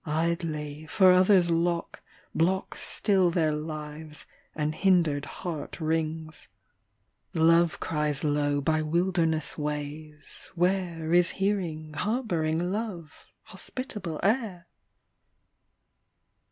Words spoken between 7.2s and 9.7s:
Love cries low by wilderness